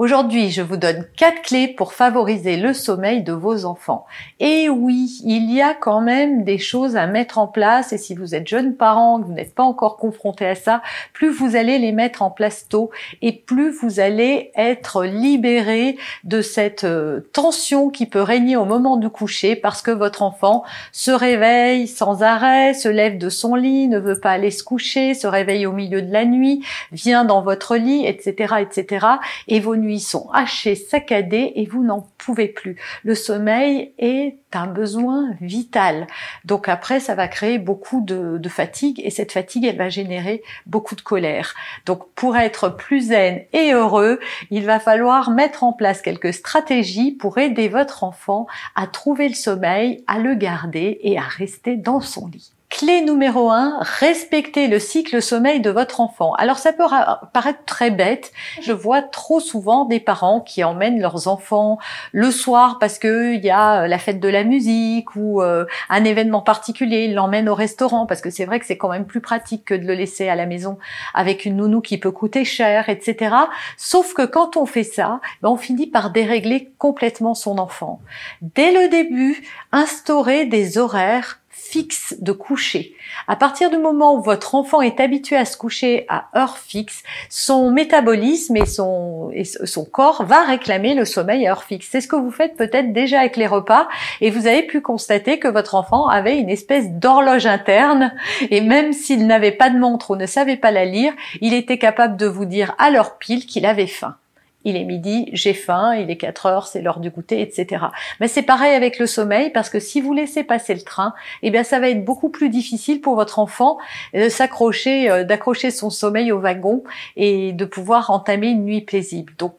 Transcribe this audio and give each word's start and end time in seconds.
Aujourd'hui, 0.00 0.48
je 0.48 0.62
vous 0.62 0.78
donne 0.78 1.04
quatre 1.14 1.42
clés 1.42 1.68
pour 1.68 1.92
favoriser 1.92 2.56
le 2.56 2.72
sommeil 2.72 3.22
de 3.22 3.34
vos 3.34 3.66
enfants. 3.66 4.06
Et 4.38 4.70
oui, 4.70 5.20
il 5.26 5.52
y 5.52 5.60
a 5.60 5.74
quand 5.74 6.00
même 6.00 6.42
des 6.42 6.56
choses 6.56 6.96
à 6.96 7.06
mettre 7.06 7.36
en 7.36 7.46
place 7.46 7.92
et 7.92 7.98
si 7.98 8.14
vous 8.14 8.34
êtes 8.34 8.48
jeune 8.48 8.76
parent, 8.76 9.20
que 9.20 9.26
vous 9.26 9.34
n'êtes 9.34 9.54
pas 9.54 9.62
encore 9.62 9.98
confronté 9.98 10.46
à 10.46 10.54
ça, 10.54 10.80
plus 11.12 11.28
vous 11.28 11.54
allez 11.54 11.78
les 11.78 11.92
mettre 11.92 12.22
en 12.22 12.30
place 12.30 12.66
tôt 12.66 12.90
et 13.20 13.32
plus 13.32 13.72
vous 13.72 14.00
allez 14.00 14.52
être 14.56 15.04
libéré 15.04 15.98
de 16.24 16.40
cette 16.40 16.84
euh, 16.84 17.20
tension 17.34 17.90
qui 17.90 18.06
peut 18.06 18.22
régner 18.22 18.56
au 18.56 18.64
moment 18.64 18.96
du 18.96 19.10
coucher 19.10 19.54
parce 19.54 19.82
que 19.82 19.90
votre 19.90 20.22
enfant 20.22 20.64
se 20.92 21.10
réveille 21.10 21.86
sans 21.86 22.22
arrêt, 22.22 22.72
se 22.72 22.88
lève 22.88 23.18
de 23.18 23.28
son 23.28 23.54
lit, 23.54 23.86
ne 23.86 23.98
veut 23.98 24.18
pas 24.18 24.30
aller 24.30 24.50
se 24.50 24.64
coucher, 24.64 25.12
se 25.12 25.26
réveille 25.26 25.66
au 25.66 25.72
milieu 25.72 26.00
de 26.00 26.10
la 26.10 26.24
nuit, 26.24 26.64
vient 26.90 27.26
dans 27.26 27.42
votre 27.42 27.76
lit, 27.76 28.06
etc., 28.06 28.54
etc. 28.62 29.06
et 29.46 29.60
vos 29.60 29.76
nuits 29.76 29.89
sont 29.98 30.30
hachés, 30.30 30.76
saccadés 30.76 31.52
et 31.56 31.66
vous 31.66 31.82
n'en 31.82 32.06
pouvez 32.18 32.46
plus. 32.46 32.76
Le 33.02 33.16
sommeil 33.16 33.92
est 33.98 34.36
un 34.52 34.66
besoin 34.66 35.30
vital. 35.40 36.06
Donc 36.44 36.68
après, 36.68 37.00
ça 37.00 37.14
va 37.14 37.26
créer 37.26 37.58
beaucoup 37.58 38.02
de, 38.02 38.38
de, 38.38 38.48
fatigue 38.48 39.00
et 39.02 39.10
cette 39.10 39.32
fatigue, 39.32 39.64
elle 39.64 39.76
va 39.76 39.88
générer 39.88 40.42
beaucoup 40.66 40.94
de 40.94 41.00
colère. 41.00 41.54
Donc 41.86 42.08
pour 42.14 42.36
être 42.36 42.68
plus 42.68 43.08
zen 43.08 43.42
et 43.52 43.72
heureux, 43.72 44.20
il 44.50 44.64
va 44.66 44.78
falloir 44.78 45.30
mettre 45.30 45.64
en 45.64 45.72
place 45.72 46.02
quelques 46.02 46.34
stratégies 46.34 47.12
pour 47.12 47.38
aider 47.38 47.68
votre 47.68 48.04
enfant 48.04 48.46
à 48.76 48.86
trouver 48.86 49.28
le 49.28 49.34
sommeil, 49.34 50.04
à 50.06 50.18
le 50.18 50.34
garder 50.34 50.98
et 51.02 51.18
à 51.18 51.22
rester 51.22 51.76
dans 51.76 52.00
son 52.00 52.28
lit. 52.28 52.52
Clé 52.70 53.00
numéro 53.00 53.50
1, 53.50 53.80
respectez 53.80 54.68
le 54.68 54.78
cycle 54.78 55.20
sommeil 55.20 55.60
de 55.60 55.70
votre 55.70 56.00
enfant. 56.00 56.34
Alors 56.34 56.58
ça 56.58 56.72
peut 56.72 56.84
paraître 57.32 57.64
très 57.66 57.90
bête. 57.90 58.30
Je 58.62 58.70
vois 58.70 59.02
trop 59.02 59.40
souvent 59.40 59.86
des 59.86 59.98
parents 59.98 60.40
qui 60.40 60.62
emmènent 60.62 61.00
leurs 61.00 61.26
enfants 61.26 61.78
le 62.12 62.30
soir 62.30 62.78
parce 62.78 63.00
que 63.00 63.34
il 63.34 63.44
y 63.44 63.50
a 63.50 63.88
la 63.88 63.98
fête 63.98 64.20
de 64.20 64.28
la 64.28 64.44
musique 64.44 65.16
ou 65.16 65.42
euh, 65.42 65.66
un 65.88 66.04
événement 66.04 66.42
particulier. 66.42 67.06
Ils 67.06 67.14
l'emmènent 67.14 67.48
au 67.48 67.56
restaurant 67.56 68.06
parce 68.06 68.20
que 68.20 68.30
c'est 68.30 68.44
vrai 68.44 68.60
que 68.60 68.66
c'est 68.66 68.78
quand 68.78 68.88
même 68.88 69.04
plus 69.04 69.20
pratique 69.20 69.64
que 69.64 69.74
de 69.74 69.84
le 69.84 69.94
laisser 69.94 70.28
à 70.28 70.36
la 70.36 70.46
maison 70.46 70.78
avec 71.12 71.44
une 71.44 71.56
nounou 71.56 71.80
qui 71.80 71.98
peut 71.98 72.12
coûter 72.12 72.44
cher, 72.44 72.88
etc. 72.88 73.34
Sauf 73.76 74.14
que 74.14 74.24
quand 74.24 74.56
on 74.56 74.64
fait 74.64 74.84
ça, 74.84 75.20
ben, 75.42 75.48
on 75.48 75.56
finit 75.56 75.88
par 75.88 76.10
dérégler 76.10 76.72
complètement 76.78 77.34
son 77.34 77.58
enfant. 77.58 78.00
Dès 78.42 78.70
le 78.70 78.88
début, 78.88 79.42
instaurer 79.72 80.46
des 80.46 80.78
horaires 80.78 81.39
fixe 81.70 82.16
de 82.20 82.32
coucher. 82.32 82.94
À 83.28 83.36
partir 83.36 83.70
du 83.70 83.78
moment 83.78 84.16
où 84.16 84.22
votre 84.22 84.56
enfant 84.56 84.80
est 84.80 84.98
habitué 84.98 85.36
à 85.36 85.44
se 85.44 85.56
coucher 85.56 86.04
à 86.08 86.28
heure 86.36 86.58
fixe, 86.58 87.04
son 87.28 87.70
métabolisme 87.70 88.56
et 88.56 88.66
son, 88.66 89.30
et 89.32 89.44
son 89.44 89.84
corps 89.84 90.24
va 90.24 90.42
réclamer 90.42 90.94
le 90.94 91.04
sommeil 91.04 91.46
à 91.46 91.52
heure 91.52 91.62
fixe. 91.62 91.88
C'est 91.90 92.00
ce 92.00 92.08
que 92.08 92.16
vous 92.16 92.32
faites 92.32 92.56
peut-être 92.56 92.92
déjà 92.92 93.20
avec 93.20 93.36
les 93.36 93.46
repas 93.46 93.88
et 94.20 94.30
vous 94.30 94.48
avez 94.48 94.64
pu 94.64 94.80
constater 94.80 95.38
que 95.38 95.48
votre 95.48 95.76
enfant 95.76 96.08
avait 96.08 96.38
une 96.38 96.50
espèce 96.50 96.90
d'horloge 96.90 97.46
interne 97.46 98.12
et 98.50 98.60
même 98.60 98.92
s'il 98.92 99.28
n'avait 99.28 99.52
pas 99.52 99.70
de 99.70 99.78
montre 99.78 100.10
ou 100.10 100.16
ne 100.16 100.26
savait 100.26 100.56
pas 100.56 100.72
la 100.72 100.84
lire, 100.84 101.12
il 101.40 101.54
était 101.54 101.78
capable 101.78 102.16
de 102.16 102.26
vous 102.26 102.46
dire 102.46 102.74
à 102.78 102.90
l'heure 102.90 103.16
pile 103.18 103.46
qu'il 103.46 103.64
avait 103.64 103.86
faim 103.86 104.16
il 104.64 104.76
est 104.76 104.84
midi, 104.84 105.28
j'ai 105.32 105.54
faim, 105.54 105.94
il 105.94 106.10
est 106.10 106.16
4 106.16 106.46
heures, 106.46 106.66
c'est 106.66 106.82
l'heure 106.82 107.00
du 107.00 107.10
goûter, 107.10 107.40
etc. 107.40 107.86
Mais 108.20 108.28
c'est 108.28 108.42
pareil 108.42 108.74
avec 108.74 108.98
le 108.98 109.06
sommeil 109.06 109.50
parce 109.50 109.70
que 109.70 109.80
si 109.80 110.00
vous 110.00 110.12
laissez 110.12 110.44
passer 110.44 110.74
le 110.74 110.82
train, 110.82 111.14
eh 111.42 111.50
bien 111.50 111.64
ça 111.64 111.80
va 111.80 111.88
être 111.88 112.04
beaucoup 112.04 112.28
plus 112.28 112.50
difficile 112.50 113.00
pour 113.00 113.14
votre 113.14 113.38
enfant 113.38 113.78
de 114.12 114.28
s'accrocher, 114.28 115.10
euh, 115.10 115.24
d'accrocher 115.24 115.70
son 115.70 115.90
sommeil 115.90 116.32
au 116.32 116.40
wagon 116.40 116.82
et 117.16 117.52
de 117.52 117.64
pouvoir 117.64 118.10
entamer 118.10 118.48
une 118.48 118.64
nuit 118.64 118.82
paisible. 118.82 119.32
Donc 119.38 119.54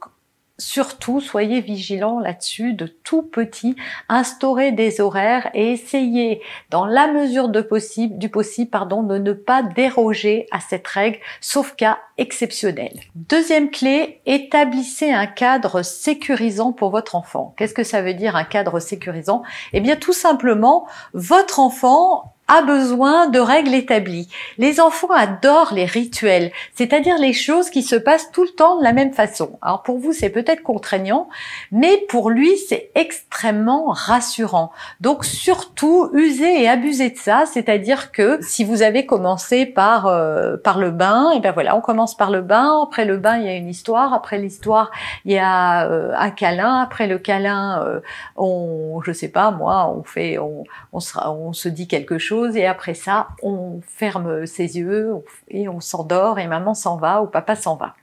surtout, 0.61 1.19
soyez 1.19 1.61
vigilants 1.61 2.19
là-dessus, 2.19 2.73
de 2.73 2.85
tout 2.85 3.23
petit, 3.23 3.75
instaurez 4.09 4.71
des 4.71 5.01
horaires 5.01 5.49
et 5.53 5.71
essayez, 5.73 6.41
dans 6.69 6.85
la 6.85 7.11
mesure 7.11 7.49
de 7.49 7.61
possible, 7.61 8.17
du 8.17 8.29
possible, 8.29 8.69
pardon, 8.69 9.03
de 9.03 9.17
ne 9.17 9.33
pas 9.33 9.63
déroger 9.63 10.47
à 10.51 10.59
cette 10.59 10.87
règle, 10.87 11.19
sauf 11.41 11.75
cas 11.75 11.99
exceptionnel. 12.17 12.93
Deuxième 13.15 13.71
clé, 13.71 14.21
établissez 14.25 15.11
un 15.11 15.27
cadre 15.27 15.81
sécurisant 15.81 16.71
pour 16.71 16.91
votre 16.91 17.15
enfant. 17.15 17.53
Qu'est-ce 17.57 17.73
que 17.73 17.83
ça 17.83 18.01
veut 18.01 18.13
dire 18.13 18.35
un 18.35 18.43
cadre 18.43 18.79
sécurisant? 18.79 19.43
Eh 19.73 19.79
bien, 19.79 19.95
tout 19.95 20.13
simplement, 20.13 20.87
votre 21.13 21.59
enfant 21.59 22.35
a 22.51 22.61
besoin 22.63 23.29
de 23.29 23.39
règles 23.39 23.73
établies. 23.73 24.27
Les 24.57 24.81
enfants 24.81 25.11
adorent 25.11 25.73
les 25.73 25.85
rituels, 25.85 26.51
c'est-à-dire 26.75 27.17
les 27.17 27.31
choses 27.31 27.69
qui 27.69 27.81
se 27.81 27.95
passent 27.95 28.29
tout 28.33 28.43
le 28.43 28.49
temps 28.49 28.77
de 28.77 28.83
la 28.83 28.91
même 28.91 29.13
façon. 29.13 29.57
Alors 29.61 29.83
pour 29.83 29.99
vous, 29.99 30.11
c'est 30.11 30.29
peut-être 30.29 30.61
contraignant, 30.61 31.29
mais 31.71 32.03
pour 32.09 32.29
lui, 32.29 32.57
c'est 32.57 32.91
extrêmement 32.93 33.85
rassurant. 33.91 34.73
Donc 34.99 35.23
surtout, 35.23 36.09
usez 36.13 36.63
et 36.63 36.67
abusez 36.67 37.11
de 37.11 37.17
ça, 37.17 37.45
c'est-à-dire 37.45 38.11
que 38.11 38.39
si 38.41 38.65
vous 38.65 38.81
avez 38.81 39.05
commencé 39.05 39.65
par 39.65 40.07
euh, 40.07 40.57
par 40.57 40.77
le 40.77 40.91
bain, 40.91 41.31
et 41.31 41.39
ben 41.39 41.53
voilà, 41.53 41.77
on 41.77 41.81
commence 41.81 42.17
par 42.17 42.31
le 42.31 42.41
bain, 42.41 42.81
après 42.83 43.05
le 43.05 43.15
bain, 43.15 43.37
il 43.37 43.45
y 43.45 43.49
a 43.49 43.55
une 43.55 43.69
histoire, 43.69 44.13
après 44.13 44.37
l'histoire, 44.37 44.91
il 45.23 45.31
y 45.31 45.39
a 45.39 45.89
euh, 45.89 46.11
un 46.17 46.31
câlin, 46.31 46.81
après 46.81 47.07
le 47.07 47.17
câlin, 47.17 47.81
euh, 47.85 48.01
on 48.35 48.99
je 49.05 49.13
sais 49.13 49.29
pas 49.29 49.51
moi, 49.51 49.89
on 49.95 50.03
fait 50.03 50.37
on 50.37 50.65
on, 50.91 50.99
sera, 50.99 51.31
on 51.31 51.53
se 51.53 51.69
dit 51.69 51.87
quelque 51.87 52.17
chose 52.17 52.40
et 52.47 52.65
après 52.65 52.93
ça, 52.93 53.29
on 53.43 53.81
ferme 53.87 54.45
ses 54.45 54.77
yeux 54.77 55.13
et 55.49 55.67
on 55.69 55.79
s'endort 55.79 56.39
et 56.39 56.47
maman 56.47 56.73
s'en 56.73 56.97
va 56.97 57.21
ou 57.21 57.27
papa 57.27 57.55
s'en 57.55 57.75
va. 57.75 57.95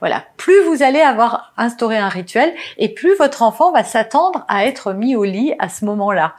Voilà, 0.00 0.24
plus 0.36 0.62
vous 0.64 0.82
allez 0.82 1.00
avoir 1.00 1.52
instauré 1.56 1.98
un 1.98 2.08
rituel 2.08 2.54
et 2.78 2.88
plus 2.88 3.14
votre 3.16 3.42
enfant 3.42 3.72
va 3.72 3.84
s'attendre 3.84 4.44
à 4.48 4.66
être 4.66 4.92
mis 4.92 5.16
au 5.16 5.24
lit 5.24 5.52
à 5.58 5.68
ce 5.68 5.84
moment-là. 5.84 6.34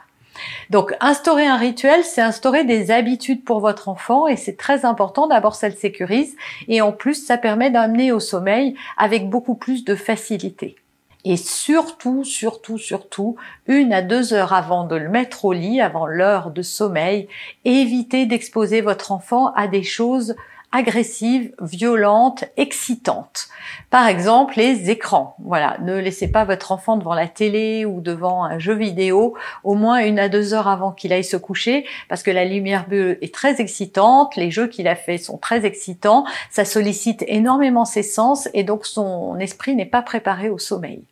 Donc, 0.70 0.94
instaurer 1.00 1.46
un 1.46 1.56
rituel, 1.56 2.02
c'est 2.04 2.22
instaurer 2.22 2.64
des 2.64 2.90
habitudes 2.90 3.44
pour 3.44 3.60
votre 3.60 3.88
enfant 3.88 4.26
et 4.26 4.36
c'est 4.36 4.56
très 4.56 4.84
important. 4.84 5.26
D'abord, 5.26 5.54
ça 5.54 5.68
le 5.68 5.74
sécurise 5.74 6.36
et 6.68 6.80
en 6.80 6.92
plus, 6.92 7.26
ça 7.26 7.36
permet 7.36 7.70
d'amener 7.70 8.12
au 8.12 8.20
sommeil 8.20 8.74
avec 8.96 9.28
beaucoup 9.28 9.54
plus 9.54 9.84
de 9.84 9.94
facilité. 9.94 10.76
Et 11.24 11.36
surtout, 11.36 12.24
surtout, 12.24 12.78
surtout, 12.78 13.36
une 13.66 13.92
à 13.92 14.02
deux 14.02 14.32
heures 14.32 14.52
avant 14.52 14.84
de 14.84 14.96
le 14.96 15.08
mettre 15.08 15.44
au 15.44 15.52
lit, 15.52 15.80
avant 15.80 16.06
l'heure 16.06 16.50
de 16.50 16.62
sommeil, 16.62 17.28
évitez 17.64 18.26
d'exposer 18.26 18.80
votre 18.80 19.12
enfant 19.12 19.52
à 19.54 19.68
des 19.68 19.82
choses 19.82 20.34
agressives, 20.72 21.52
violentes, 21.60 22.44
excitantes. 22.56 23.48
Par 23.90 24.06
exemple, 24.06 24.54
les 24.56 24.90
écrans. 24.90 25.36
Voilà, 25.40 25.76
ne 25.82 25.96
laissez 25.96 26.28
pas 26.28 26.44
votre 26.44 26.72
enfant 26.72 26.96
devant 26.96 27.14
la 27.14 27.26
télé 27.28 27.84
ou 27.84 28.00
devant 28.00 28.44
un 28.44 28.58
jeu 28.58 28.74
vidéo 28.74 29.34
au 29.64 29.74
moins 29.74 30.04
une 30.04 30.18
à 30.18 30.28
deux 30.28 30.54
heures 30.54 30.68
avant 30.68 30.92
qu'il 30.92 31.12
aille 31.12 31.24
se 31.24 31.36
coucher, 31.36 31.84
parce 32.08 32.22
que 32.22 32.30
la 32.30 32.44
lumière 32.44 32.86
bleue 32.86 33.22
est 33.24 33.34
très 33.34 33.60
excitante, 33.60 34.36
les 34.36 34.50
jeux 34.50 34.68
qu'il 34.68 34.88
a 34.88 34.96
fait 34.96 35.18
sont 35.18 35.38
très 35.38 35.64
excitants, 35.66 36.24
ça 36.50 36.64
sollicite 36.64 37.24
énormément 37.26 37.84
ses 37.84 38.02
sens 38.02 38.48
et 38.54 38.64
donc 38.64 38.86
son 38.86 39.38
esprit 39.38 39.74
n'est 39.74 39.86
pas 39.86 40.02
préparé 40.02 40.50
au 40.50 40.58
sommeil. 40.58 41.02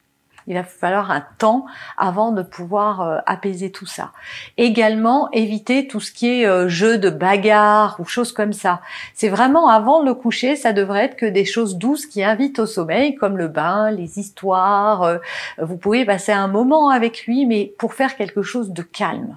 Il 0.49 0.55
va 0.55 0.65
falloir 0.65 1.11
un 1.11 1.23
temps 1.37 1.67
avant 1.99 2.33
de 2.33 2.43
pouvoir 2.43 3.03
euh, 3.03 3.19
apaiser 3.27 3.71
tout 3.71 3.85
ça. 3.85 4.13
Également, 4.57 5.31
éviter 5.33 5.87
tout 5.87 6.01
ce 6.01 6.11
qui 6.11 6.41
est 6.41 6.47
euh, 6.47 6.69
jeu 6.69 6.97
de 6.97 7.11
bagarre 7.11 7.97
ou 8.01 8.07
choses 8.07 8.33
comme 8.33 8.55
ça. 8.55 8.81
C'est 9.13 9.29
vraiment 9.29 9.69
avant 9.69 10.03
le 10.03 10.15
coucher, 10.15 10.57
ça 10.57 10.73
devrait 10.73 11.05
être 11.05 11.17
que 11.17 11.27
des 11.27 11.45
choses 11.45 11.77
douces 11.77 12.07
qui 12.07 12.25
invitent 12.25 12.61
au 12.61 12.67
sommeil, 12.67 13.15
comme 13.15 13.37
le 13.37 13.49
bain, 13.49 13.91
les 13.91 14.19
histoires. 14.19 15.03
Euh, 15.03 15.19
vous 15.61 15.77
pouvez 15.77 16.07
passer 16.07 16.33
un 16.33 16.49
moment 16.49 16.89
avec 16.89 17.27
lui, 17.27 17.45
mais 17.45 17.75
pour 17.79 17.93
faire 17.93 18.17
quelque 18.17 18.43
chose 18.43 18.71
de 18.71 18.83
calme 18.83 19.37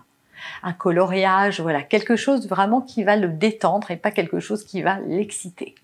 un 0.63 0.73
coloriage, 0.73 1.59
voilà, 1.59 1.81
quelque 1.81 2.15
chose 2.15 2.47
vraiment 2.47 2.81
qui 2.81 3.03
va 3.03 3.15
le 3.15 3.29
détendre 3.29 3.91
et 3.91 3.97
pas 3.97 4.11
quelque 4.11 4.39
chose 4.39 4.63
qui 4.63 4.81
va 4.81 4.99
l'exciter. 5.07 5.75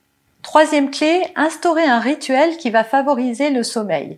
Troisième 0.41 0.91
clé, 0.91 1.23
instaurer 1.35 1.83
un 1.83 1.99
rituel 1.99 2.57
qui 2.57 2.69
va 2.69 2.83
favoriser 2.83 3.49
le 3.49 3.63
sommeil. 3.63 4.17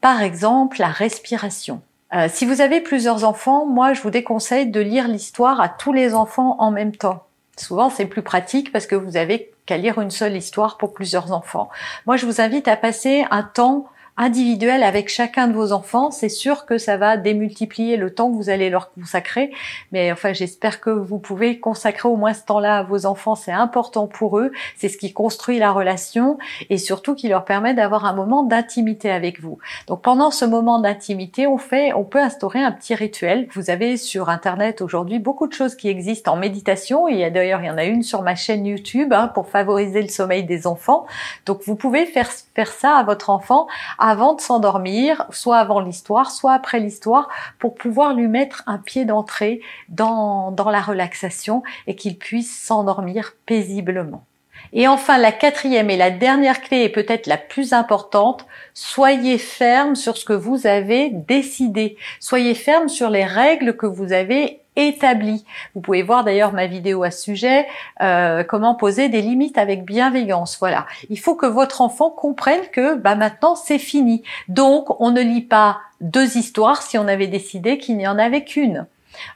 Par 0.00 0.22
exemple, 0.22 0.78
la 0.78 0.88
respiration. 0.88 1.82
Euh, 2.14 2.28
si 2.32 2.46
vous 2.46 2.60
avez 2.60 2.80
plusieurs 2.80 3.24
enfants, 3.24 3.66
moi 3.66 3.92
je 3.92 4.00
vous 4.00 4.10
déconseille 4.10 4.70
de 4.70 4.80
lire 4.80 5.08
l'histoire 5.08 5.60
à 5.60 5.68
tous 5.68 5.92
les 5.92 6.14
enfants 6.14 6.56
en 6.58 6.70
même 6.70 6.96
temps. 6.96 7.24
Souvent 7.56 7.90
c'est 7.90 8.06
plus 8.06 8.22
pratique 8.22 8.72
parce 8.72 8.86
que 8.86 8.94
vous 8.94 9.16
avez 9.16 9.50
qu'à 9.66 9.76
lire 9.76 10.00
une 10.00 10.10
seule 10.10 10.36
histoire 10.36 10.78
pour 10.78 10.94
plusieurs 10.94 11.32
enfants. 11.32 11.68
Moi 12.06 12.16
je 12.16 12.24
vous 12.24 12.40
invite 12.40 12.68
à 12.68 12.76
passer 12.76 13.26
un 13.30 13.42
temps 13.42 13.86
individuel 14.18 14.82
avec 14.82 15.08
chacun 15.08 15.46
de 15.46 15.52
vos 15.52 15.70
enfants, 15.70 16.10
c'est 16.10 16.28
sûr 16.28 16.66
que 16.66 16.76
ça 16.76 16.96
va 16.96 17.16
démultiplier 17.16 17.96
le 17.96 18.12
temps 18.12 18.30
que 18.30 18.36
vous 18.36 18.50
allez 18.50 18.68
leur 18.68 18.92
consacrer. 18.92 19.52
Mais 19.92 20.10
enfin, 20.10 20.32
j'espère 20.32 20.80
que 20.80 20.90
vous 20.90 21.18
pouvez 21.18 21.60
consacrer 21.60 22.08
au 22.08 22.16
moins 22.16 22.34
ce 22.34 22.44
temps-là 22.44 22.78
à 22.78 22.82
vos 22.82 23.06
enfants. 23.06 23.36
C'est 23.36 23.52
important 23.52 24.08
pour 24.08 24.38
eux. 24.40 24.50
C'est 24.76 24.88
ce 24.88 24.98
qui 24.98 25.12
construit 25.12 25.60
la 25.60 25.70
relation 25.70 26.36
et 26.68 26.78
surtout 26.78 27.14
qui 27.14 27.28
leur 27.28 27.44
permet 27.44 27.74
d'avoir 27.74 28.04
un 28.04 28.12
moment 28.12 28.42
d'intimité 28.42 29.10
avec 29.10 29.40
vous. 29.40 29.58
Donc 29.86 30.02
pendant 30.02 30.32
ce 30.32 30.44
moment 30.44 30.80
d'intimité, 30.80 31.46
on 31.46 31.58
fait, 31.58 31.92
on 31.92 32.04
peut 32.04 32.20
instaurer 32.20 32.60
un 32.60 32.72
petit 32.72 32.96
rituel. 32.96 33.46
Vous 33.52 33.70
avez 33.70 33.96
sur 33.96 34.30
Internet 34.30 34.82
aujourd'hui 34.82 35.20
beaucoup 35.20 35.46
de 35.46 35.52
choses 35.52 35.76
qui 35.76 35.88
existent 35.88 36.32
en 36.32 36.36
méditation. 36.36 37.06
Il 37.06 37.18
y 37.18 37.24
a 37.24 37.30
d'ailleurs, 37.30 37.62
il 37.62 37.66
y 37.66 37.70
en 37.70 37.78
a 37.78 37.84
une 37.84 38.02
sur 38.02 38.22
ma 38.22 38.34
chaîne 38.34 38.66
YouTube 38.66 39.12
hein, 39.12 39.28
pour 39.28 39.48
favoriser 39.48 40.02
le 40.02 40.08
sommeil 40.08 40.42
des 40.42 40.66
enfants. 40.66 41.06
Donc 41.46 41.60
vous 41.64 41.76
pouvez 41.76 42.04
faire 42.04 42.28
faire 42.56 42.72
ça 42.72 42.96
à 42.96 43.04
votre 43.04 43.30
enfant 43.30 43.68
avant 44.08 44.34
de 44.34 44.40
s'endormir, 44.40 45.26
soit 45.30 45.58
avant 45.58 45.80
l'histoire, 45.80 46.30
soit 46.30 46.52
après 46.52 46.80
l'histoire, 46.80 47.28
pour 47.58 47.74
pouvoir 47.74 48.14
lui 48.14 48.26
mettre 48.26 48.62
un 48.66 48.78
pied 48.78 49.04
d'entrée 49.04 49.60
dans, 49.88 50.54
la 50.56 50.80
relaxation 50.80 51.62
et 51.86 51.94
qu'il 51.94 52.16
puisse 52.16 52.58
s'endormir 52.58 53.34
paisiblement. 53.46 54.24
Et 54.72 54.88
enfin, 54.88 55.18
la 55.18 55.32
quatrième 55.32 55.88
et 55.88 55.96
la 55.96 56.10
dernière 56.10 56.60
clé 56.60 56.82
est 56.82 56.88
peut-être 56.88 57.26
la 57.26 57.38
plus 57.38 57.72
importante, 57.72 58.46
soyez 58.74 59.38
ferme 59.38 59.94
sur 59.94 60.16
ce 60.16 60.24
que 60.24 60.32
vous 60.32 60.66
avez 60.66 61.10
décidé. 61.10 61.96
Soyez 62.20 62.54
ferme 62.54 62.88
sur 62.88 63.08
les 63.08 63.24
règles 63.24 63.76
que 63.76 63.86
vous 63.86 64.12
avez 64.12 64.60
établi. 64.78 65.44
Vous 65.74 65.80
pouvez 65.80 66.02
voir 66.02 66.24
d'ailleurs 66.24 66.52
ma 66.52 66.66
vidéo 66.66 67.02
à 67.02 67.10
ce 67.10 67.22
sujet, 67.22 67.66
euh, 68.00 68.44
comment 68.44 68.74
poser 68.74 69.08
des 69.08 69.20
limites 69.20 69.58
avec 69.58 69.84
bienveillance. 69.84 70.56
Voilà. 70.58 70.86
Il 71.10 71.18
faut 71.18 71.34
que 71.34 71.46
votre 71.46 71.80
enfant 71.80 72.10
comprenne 72.10 72.62
que 72.72 72.94
bah, 72.94 73.14
maintenant 73.14 73.56
c'est 73.56 73.78
fini. 73.78 74.22
Donc 74.48 75.00
on 75.00 75.10
ne 75.10 75.20
lit 75.20 75.42
pas 75.42 75.80
deux 76.00 76.36
histoires 76.36 76.82
si 76.82 76.96
on 76.96 77.08
avait 77.08 77.26
décidé 77.26 77.78
qu'il 77.78 77.96
n'y 77.96 78.06
en 78.06 78.18
avait 78.18 78.44
qu'une. 78.44 78.86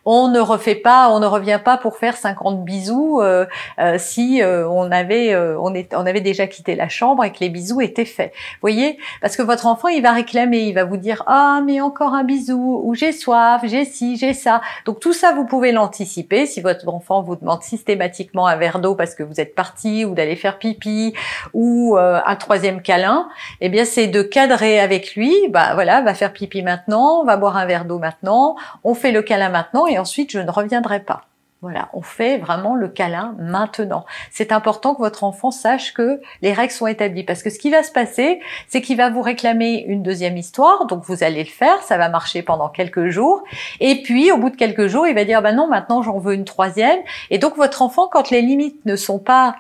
On 0.05 0.29
ne 0.29 0.40
refait 0.40 0.75
pas, 0.75 1.08
on 1.11 1.20
ne 1.20 1.26
revient 1.26 1.61
pas 1.62 1.76
pour 1.76 1.96
faire 1.96 2.17
50 2.17 2.64
bisous 2.64 3.20
euh, 3.20 3.46
euh, 3.79 3.96
si 3.99 4.43
euh, 4.43 4.69
on 4.69 4.90
avait 4.90 5.37
on, 5.37 5.75
est, 5.75 5.94
on 5.94 6.06
avait 6.06 6.20
déjà 6.20 6.46
quitté 6.46 6.75
la 6.75 6.88
chambre 6.88 7.25
et 7.25 7.32
que 7.32 7.38
les 7.40 7.49
bisous 7.49 7.81
étaient 7.81 8.05
faits. 8.05 8.32
Vous 8.34 8.61
voyez? 8.62 8.99
Parce 9.20 9.37
que 9.37 9.43
votre 9.43 9.67
enfant, 9.67 9.88
il 9.88 10.02
va 10.02 10.12
réclamer, 10.12 10.61
il 10.61 10.75
va 10.75 10.84
vous 10.84 10.96
dire 10.96 11.23
"Ah, 11.26 11.61
mais 11.64 11.81
encore 11.81 12.14
un 12.14 12.25
bisou" 12.25 12.81
ou 12.84 12.94
"J'ai 12.94 13.12
soif, 13.12 13.62
j'ai 13.64 13.84
ci, 13.84 14.17
j'ai 14.17 14.34
ça". 14.34 14.61
Donc 14.87 15.00
tout 15.00 15.12
ça 15.12 15.32
vous 15.32 15.46
pouvez 15.46 15.73
l'anticiper. 15.73 16.46
Si 16.46 16.61
votre 16.61 16.88
enfant 16.88 17.23
vous 17.23 17.37
demande 17.37 17.62
systématiquement 17.62 18.46
un 18.46 18.56
verre 18.56 18.79
d'eau 18.79 18.94
parce 18.94 19.14
que 19.14 19.23
vous 19.23 19.40
êtes 19.40 19.55
parti 19.55 20.05
ou 20.05 20.14
d'aller 20.14 20.37
faire 20.37 20.58
pipi 20.58 21.14
ou 21.55 21.96
un 21.96 22.37
troisième 22.37 22.82
câlin, 22.82 23.29
eh 23.61 23.69
bien 23.69 23.84
c'est 23.84 24.06
de 24.06 24.23
cadrer 24.23 24.81
avec 24.81 25.14
lui, 25.14 25.34
bah 25.49 25.75
voilà, 25.75 26.00
va 26.02 26.14
faire 26.14 26.32
pipi 26.32 26.62
maintenant, 26.62 27.25
va 27.25 27.37
boire 27.37 27.56
un 27.56 27.67
verre 27.67 27.84
d'eau 27.84 27.99
maintenant, 27.99 28.56
on 28.84 28.94
fait 28.94 29.12
le 29.12 29.23
câlin 29.23 29.49
maintenant 29.49 29.71
et 29.86 29.98
ensuite 29.98 30.30
je 30.30 30.38
ne 30.38 30.50
reviendrai 30.50 31.00
pas. 31.00 31.22
Voilà, 31.62 31.90
on 31.92 32.02
fait 32.02 32.38
vraiment 32.38 32.74
le 32.74 32.88
câlin 32.88 33.36
maintenant. 33.38 34.04
C'est 34.32 34.50
important 34.50 34.96
que 34.96 34.98
votre 34.98 35.22
enfant 35.22 35.52
sache 35.52 35.94
que 35.94 36.20
les 36.42 36.52
règles 36.52 36.72
sont 36.72 36.88
établies 36.88 37.22
parce 37.22 37.44
que 37.44 37.50
ce 37.50 37.58
qui 37.60 37.70
va 37.70 37.84
se 37.84 37.92
passer, 37.92 38.40
c'est 38.66 38.82
qu'il 38.82 38.96
va 38.96 39.10
vous 39.10 39.22
réclamer 39.22 39.84
une 39.86 40.02
deuxième 40.02 40.36
histoire, 40.36 40.86
donc 40.86 41.04
vous 41.04 41.22
allez 41.22 41.44
le 41.44 41.48
faire, 41.48 41.80
ça 41.82 41.98
va 41.98 42.08
marcher 42.08 42.42
pendant 42.42 42.69
quelques 42.69 43.10
jours 43.10 43.44
et 43.78 44.02
puis 44.02 44.32
au 44.32 44.38
bout 44.38 44.50
de 44.50 44.56
quelques 44.56 44.88
jours, 44.88 45.06
il 45.06 45.14
va 45.14 45.24
dire 45.24 45.40
bah 45.40 45.52
non, 45.52 45.69
maintenant 45.69 46.02
j'en 46.02 46.19
veux 46.19 46.34
une 46.34 46.44
troisième 46.44 46.98
et 47.30 47.38
donc 47.38 47.56
votre 47.56 47.80
enfant 47.80 48.08
quand 48.10 48.30
les 48.30 48.42
limites 48.42 48.84
ne 48.84 48.96
sont 48.96 49.20
pas 49.20 49.54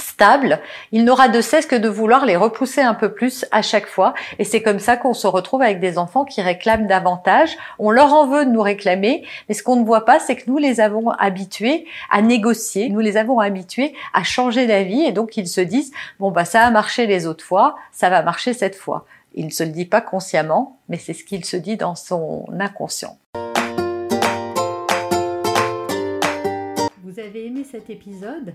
stable, 0.00 0.60
il 0.92 1.04
n'aura 1.04 1.28
de 1.28 1.40
cesse 1.40 1.66
que 1.66 1.76
de 1.76 1.88
vouloir 1.88 2.26
les 2.26 2.36
repousser 2.36 2.80
un 2.80 2.94
peu 2.94 3.12
plus 3.12 3.44
à 3.50 3.62
chaque 3.62 3.86
fois. 3.86 4.14
Et 4.38 4.44
c'est 4.44 4.62
comme 4.62 4.78
ça 4.78 4.96
qu'on 4.96 5.14
se 5.14 5.26
retrouve 5.26 5.62
avec 5.62 5.80
des 5.80 5.98
enfants 5.98 6.24
qui 6.24 6.42
réclament 6.42 6.86
davantage. 6.86 7.56
On 7.78 7.90
leur 7.90 8.12
en 8.12 8.26
veut 8.26 8.44
de 8.44 8.50
nous 8.50 8.62
réclamer, 8.62 9.24
mais 9.48 9.54
ce 9.54 9.62
qu'on 9.62 9.76
ne 9.76 9.84
voit 9.84 10.04
pas, 10.04 10.18
c'est 10.18 10.36
que 10.36 10.50
nous 10.50 10.58
les 10.58 10.80
avons 10.80 11.10
habitués 11.10 11.86
à 12.10 12.22
négocier, 12.22 12.88
nous 12.88 13.00
les 13.00 13.16
avons 13.16 13.38
habitués 13.38 13.94
à 14.14 14.22
changer 14.22 14.66
d'avis, 14.66 15.02
et 15.02 15.12
donc 15.12 15.36
ils 15.36 15.48
se 15.48 15.60
disent, 15.60 15.92
bon 16.18 16.30
bah 16.30 16.44
ça 16.44 16.62
a 16.62 16.70
marché 16.70 17.06
les 17.06 17.26
autres 17.26 17.44
fois, 17.44 17.76
ça 17.92 18.10
va 18.10 18.22
marcher 18.22 18.52
cette 18.52 18.76
fois. 18.76 19.04
Il 19.34 19.46
ne 19.46 19.50
se 19.50 19.62
le 19.62 19.70
dit 19.70 19.84
pas 19.84 20.00
consciemment, 20.00 20.78
mais 20.88 20.98
c'est 20.98 21.14
ce 21.14 21.24
qu'il 21.24 21.44
se 21.44 21.56
dit 21.56 21.76
dans 21.76 21.94
son 21.94 22.46
inconscient. 22.58 23.18
Vous 27.04 27.18
avez 27.20 27.46
aimé 27.46 27.64
cet 27.70 27.90
épisode? 27.90 28.54